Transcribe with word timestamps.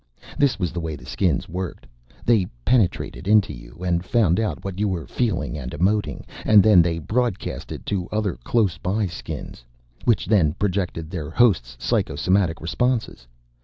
This 0.35 0.57
was 0.57 0.71
the 0.71 0.79
way 0.79 0.95
the 0.95 1.05
Skins 1.05 1.47
worked. 1.47 1.85
They 2.25 2.47
penetrated 2.65 3.27
into 3.27 3.53
you 3.53 3.83
and 3.85 4.03
found 4.03 4.39
out 4.39 4.65
what 4.65 4.79
you 4.79 4.87
were 4.87 5.05
feeling 5.05 5.55
and 5.59 5.69
emoting, 5.73 6.23
and 6.43 6.63
then 6.63 6.81
they 6.81 6.97
broadcast 6.97 7.71
it 7.71 7.85
to 7.85 8.09
other 8.11 8.35
closeby 8.43 9.11
Skins, 9.11 9.63
which 10.03 10.25
then 10.25 10.53
projected 10.53 11.11
their 11.11 11.29
hosts' 11.29 11.77
psychosomatic 11.79 12.61
responses. 12.61 13.27